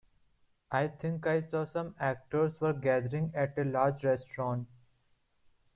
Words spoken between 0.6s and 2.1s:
I think I saw some